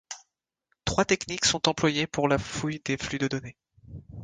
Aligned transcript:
Trois 0.83 1.05
techniques 1.05 1.45
sont 1.45 1.69
employées 1.69 2.07
pour 2.07 2.27
la 2.27 2.39
fouille 2.39 2.81
des 2.83 2.97
flux 2.97 3.19
de 3.19 3.27
données. 3.27 3.55